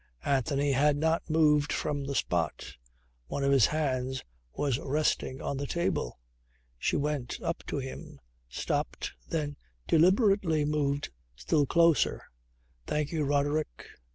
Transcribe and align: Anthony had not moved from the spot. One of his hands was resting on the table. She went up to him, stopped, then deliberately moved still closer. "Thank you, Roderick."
Anthony 0.25 0.71
had 0.71 0.97
not 0.97 1.29
moved 1.29 1.71
from 1.71 2.05
the 2.05 2.15
spot. 2.15 2.75
One 3.27 3.43
of 3.43 3.51
his 3.51 3.67
hands 3.67 4.23
was 4.51 4.79
resting 4.79 5.43
on 5.43 5.57
the 5.57 5.67
table. 5.67 6.17
She 6.79 6.95
went 6.95 7.39
up 7.43 7.61
to 7.67 7.77
him, 7.77 8.19
stopped, 8.49 9.13
then 9.29 9.57
deliberately 9.87 10.65
moved 10.65 11.11
still 11.35 11.67
closer. 11.67 12.23
"Thank 12.87 13.11
you, 13.11 13.25
Roderick." 13.25 13.89